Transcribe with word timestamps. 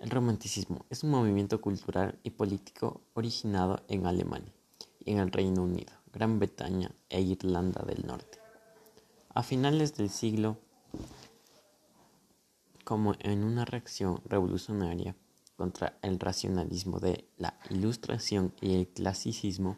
El 0.00 0.08
romanticismo 0.08 0.86
es 0.88 1.04
un 1.04 1.10
movimiento 1.10 1.60
cultural 1.60 2.18
y 2.22 2.30
político 2.30 3.02
originado 3.12 3.82
en 3.86 4.06
Alemania 4.06 4.50
y 5.04 5.12
en 5.12 5.18
el 5.18 5.30
Reino 5.30 5.62
Unido, 5.62 5.92
Gran 6.10 6.38
Bretaña 6.38 6.90
e 7.10 7.20
Irlanda 7.20 7.84
del 7.84 8.06
Norte. 8.06 8.38
A 9.34 9.42
finales 9.42 9.94
del 9.98 10.08
siglo, 10.08 10.56
como 12.82 13.12
en 13.18 13.44
una 13.44 13.66
reacción 13.66 14.22
revolucionaria 14.24 15.14
contra 15.56 15.98
el 16.00 16.18
racionalismo 16.18 16.98
de 16.98 17.28
la 17.36 17.60
Ilustración 17.68 18.54
y 18.62 18.76
el 18.76 18.88
clasicismo, 18.88 19.76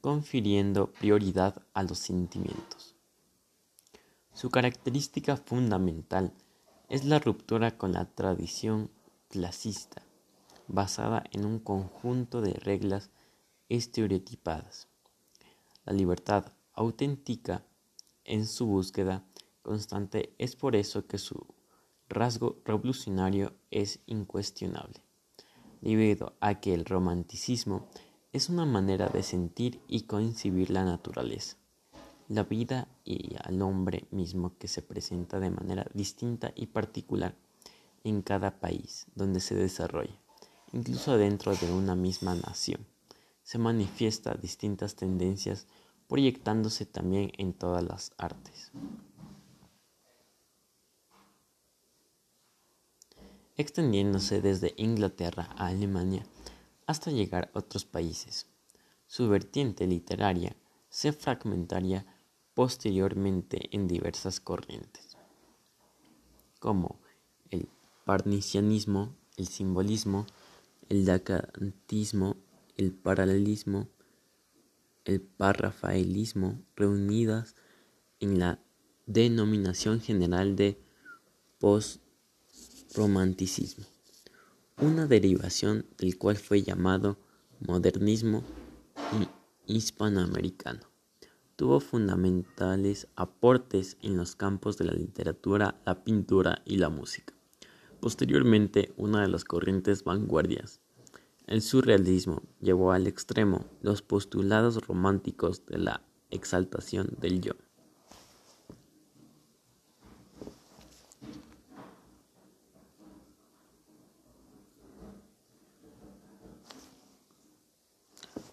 confiriendo 0.00 0.90
prioridad 0.94 1.62
a 1.74 1.82
los 1.82 1.98
sentimientos. 1.98 2.96
Su 4.32 4.48
característica 4.48 5.36
fundamental 5.36 6.32
es 6.88 7.04
la 7.04 7.18
ruptura 7.18 7.76
con 7.76 7.92
la 7.92 8.06
tradición 8.06 8.90
clasista, 9.32 10.02
basada 10.68 11.24
en 11.32 11.46
un 11.46 11.58
conjunto 11.58 12.42
de 12.42 12.52
reglas 12.52 13.08
estereotipadas. 13.70 14.88
La 15.86 15.94
libertad 15.94 16.52
auténtica 16.74 17.64
en 18.24 18.46
su 18.46 18.66
búsqueda 18.66 19.24
constante 19.62 20.34
es 20.36 20.54
por 20.54 20.76
eso 20.76 21.06
que 21.06 21.16
su 21.16 21.46
rasgo 22.10 22.60
revolucionario 22.66 23.54
es 23.70 24.00
incuestionable, 24.04 25.00
debido 25.80 26.34
a 26.40 26.60
que 26.60 26.74
el 26.74 26.84
romanticismo 26.84 27.88
es 28.34 28.50
una 28.50 28.66
manera 28.66 29.08
de 29.08 29.22
sentir 29.22 29.80
y 29.88 30.02
concebir 30.02 30.68
la 30.68 30.84
naturaleza, 30.84 31.56
la 32.28 32.42
vida 32.42 32.86
y 33.02 33.34
al 33.42 33.62
hombre 33.62 34.06
mismo 34.10 34.58
que 34.58 34.68
se 34.68 34.82
presenta 34.82 35.40
de 35.40 35.50
manera 35.50 35.86
distinta 35.94 36.52
y 36.54 36.66
particular 36.66 37.34
en 38.04 38.22
cada 38.22 38.60
país 38.60 39.06
donde 39.14 39.40
se 39.40 39.54
desarrolla, 39.54 40.18
incluso 40.72 41.16
dentro 41.16 41.54
de 41.54 41.72
una 41.72 41.94
misma 41.94 42.34
nación. 42.34 42.86
Se 43.42 43.58
manifiesta 43.58 44.34
distintas 44.34 44.94
tendencias 44.94 45.66
proyectándose 46.08 46.86
también 46.86 47.32
en 47.38 47.52
todas 47.52 47.82
las 47.82 48.12
artes. 48.18 48.72
extendiéndose 53.56 54.40
desde 54.40 54.74
Inglaterra 54.76 55.48
a 55.56 55.66
Alemania 55.66 56.24
hasta 56.86 57.10
llegar 57.10 57.50
a 57.54 57.58
otros 57.58 57.84
países. 57.84 58.46
Su 59.06 59.28
vertiente 59.28 59.86
literaria 59.86 60.56
se 60.88 61.12
fragmentaría 61.12 62.06
posteriormente 62.54 63.68
en 63.74 63.88
diversas 63.88 64.40
corrientes, 64.40 65.16
como 66.58 67.00
el 67.50 67.68
parnisianismo, 68.04 69.16
el 69.36 69.48
simbolismo, 69.48 70.26
el 70.88 71.04
dacantismo, 71.04 72.36
el 72.76 72.92
paralelismo, 72.92 73.88
el 75.04 75.20
parrafaelismo, 75.20 76.62
reunidas 76.76 77.56
en 78.20 78.38
la 78.38 78.60
denominación 79.06 80.00
general 80.00 80.54
de 80.56 80.78
postromanticismo, 81.58 83.84
una 84.78 85.06
derivación 85.06 85.84
del 85.98 86.16
cual 86.18 86.36
fue 86.36 86.62
llamado 86.62 87.18
modernismo 87.60 88.42
hispanoamericano. 89.66 90.80
Tuvo 91.56 91.80
fundamentales 91.80 93.08
aportes 93.14 93.98
en 94.02 94.16
los 94.16 94.36
campos 94.36 94.78
de 94.78 94.86
la 94.86 94.92
literatura, 94.92 95.78
la 95.84 96.02
pintura 96.02 96.62
y 96.64 96.78
la 96.78 96.88
música. 96.88 97.34
Posteriormente, 98.02 98.92
una 98.96 99.22
de 99.22 99.28
las 99.28 99.44
corrientes 99.44 100.02
vanguardias, 100.02 100.80
el 101.46 101.62
surrealismo, 101.62 102.42
llevó 102.60 102.90
al 102.90 103.06
extremo 103.06 103.64
los 103.80 104.02
postulados 104.02 104.84
románticos 104.84 105.64
de 105.66 105.78
la 105.78 106.02
exaltación 106.28 107.16
del 107.20 107.40
yo. 107.40 107.52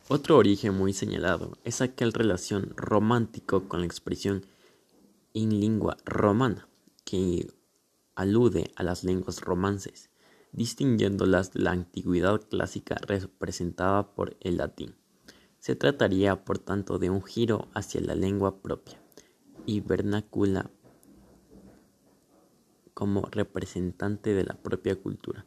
Otro 0.09 0.37
origen 0.37 0.75
muy 0.75 0.93
señalado 0.93 1.57
es 1.63 1.81
aquel 1.81 2.13
relación 2.13 2.73
romántico 2.75 3.67
con 3.67 3.79
la 3.79 3.87
expresión 3.87 4.45
in 5.33 5.59
lingua 5.59 5.97
romana, 6.05 6.67
que 7.03 7.47
alude 8.19 8.69
a 8.75 8.83
las 8.83 9.05
lenguas 9.05 9.39
romances, 9.39 10.09
distinguiéndolas 10.51 11.53
de 11.53 11.61
la 11.61 11.71
antigüedad 11.71 12.41
clásica 12.49 12.95
representada 12.95 14.13
por 14.13 14.35
el 14.41 14.57
latín. 14.57 14.93
Se 15.59 15.77
trataría, 15.77 16.43
por 16.43 16.59
tanto, 16.59 16.99
de 16.99 17.09
un 17.09 17.23
giro 17.23 17.69
hacia 17.73 18.01
la 18.01 18.15
lengua 18.15 18.61
propia 18.61 19.01
y 19.65 19.79
vernácula 19.79 20.69
como 22.93 23.21
representante 23.31 24.33
de 24.33 24.43
la 24.43 24.55
propia 24.55 24.97
cultura. 24.97 25.45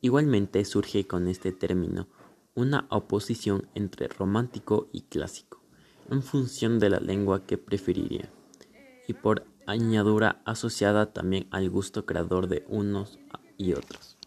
Igualmente 0.00 0.64
surge 0.64 1.06
con 1.06 1.28
este 1.28 1.52
término 1.52 2.08
una 2.56 2.88
oposición 2.90 3.68
entre 3.76 4.08
romántico 4.08 4.88
y 4.92 5.02
clásico, 5.02 5.62
en 6.10 6.24
función 6.24 6.80
de 6.80 6.90
la 6.90 6.98
lengua 6.98 7.46
que 7.46 7.56
preferiría, 7.56 8.32
y 9.06 9.12
por 9.12 9.44
añadura 9.66 10.42
asociada 10.44 11.12
también 11.12 11.48
al 11.50 11.70
gusto 11.70 12.06
creador 12.06 12.48
de 12.48 12.64
unos 12.68 13.18
y 13.56 13.72
otros. 13.72 14.19